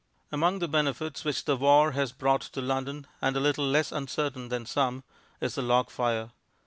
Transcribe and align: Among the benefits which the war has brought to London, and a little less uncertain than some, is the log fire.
Among 0.31 0.57
the 0.57 0.67
benefits 0.67 1.23
which 1.23 1.45
the 1.45 1.55
war 1.55 1.91
has 1.91 2.11
brought 2.11 2.41
to 2.53 2.59
London, 2.59 3.05
and 3.21 3.37
a 3.37 3.39
little 3.39 3.67
less 3.67 3.91
uncertain 3.91 4.49
than 4.49 4.65
some, 4.65 5.03
is 5.39 5.53
the 5.53 5.61
log 5.61 5.91
fire. 5.91 6.31